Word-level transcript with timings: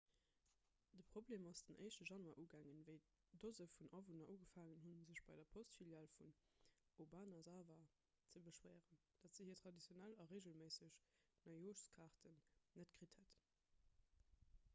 de 0.97 1.03
problem 1.09 1.43
ass 1.49 1.59
den 1.65 1.77
1 1.87 1.99
januar 2.11 2.39
ugaang 2.43 2.79
wéi 2.87 2.95
dose 3.43 3.65
vun 3.73 3.91
awunner 3.97 4.31
ugefaangen 4.35 4.79
hunn 4.85 5.03
sech 5.09 5.19
bei 5.27 5.35
der 5.41 5.49
postfilial 5.57 6.09
vun 6.15 6.33
obanazawa 7.05 7.77
ze 8.31 8.39
beschwéieren 8.47 9.03
datt 9.25 9.35
se 9.41 9.47
hir 9.51 9.59
traditionell 9.61 10.17
a 10.17 10.27
reegelméisseg 10.33 10.95
neijooschkaarten 11.45 12.41
net 12.81 12.97
kritt 12.97 13.19
hätten 13.19 13.37